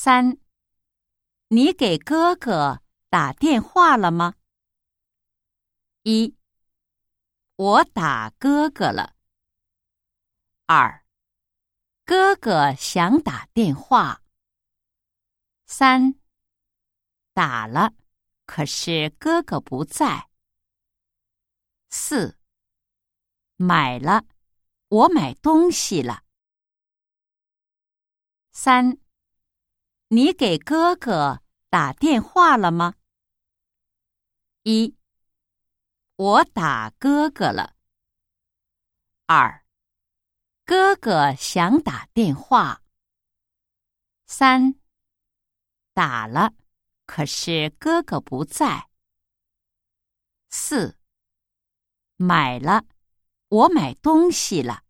[0.00, 0.38] 三，
[1.48, 4.36] 你给哥哥打电话了吗？
[6.04, 6.36] 一，
[7.56, 9.16] 我打哥哥了。
[10.66, 11.04] 二，
[12.04, 14.22] 哥哥想打电话。
[15.66, 16.14] 三，
[17.32, 17.92] 打了，
[18.46, 20.30] 可是哥哥不在。
[21.90, 22.38] 四，
[23.56, 24.24] 买了，
[24.90, 26.22] 我买东西了。
[28.52, 28.96] 三。
[30.10, 32.94] 你给哥哥打电话了吗？
[34.62, 34.96] 一，
[36.16, 37.76] 我打哥哥了。
[39.26, 39.66] 二，
[40.64, 42.82] 哥哥想打电话。
[44.24, 44.80] 三，
[45.92, 46.54] 打了，
[47.04, 48.88] 可是哥哥不在。
[50.48, 50.98] 四，
[52.16, 52.86] 买了，
[53.48, 54.84] 我买东西了。